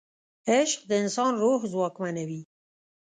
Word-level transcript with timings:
عشق 0.55 0.81
د 0.89 0.91
انسان 1.03 1.31
روح 1.43 1.59
ځواکمنوي. 1.71 2.41